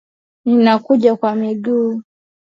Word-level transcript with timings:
Ninakuja 0.45 1.15
kwa 1.15 1.35
miguu. 1.35 2.01